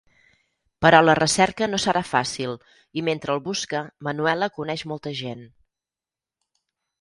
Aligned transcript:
Però 0.85 1.01
la 1.03 1.13
recerca 1.19 1.67
no 1.73 1.79
serà 1.83 2.01
fàcil 2.11 2.55
i 3.01 3.03
mentre 3.09 3.35
el 3.35 3.43
busca, 3.49 3.83
Manuela 4.09 4.49
coneix 4.57 4.85
molta 4.95 5.15
gent. 5.21 5.47